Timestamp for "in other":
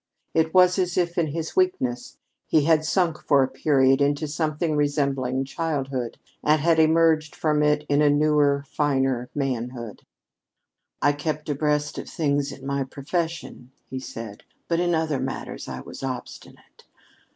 14.79-15.19